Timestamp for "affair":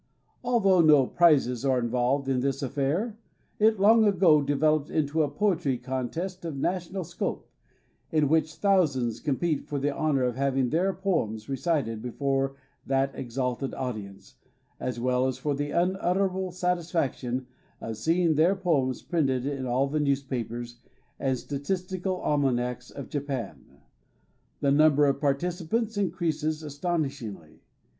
2.63-3.19